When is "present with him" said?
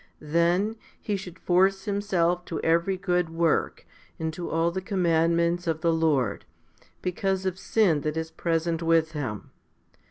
8.31-9.51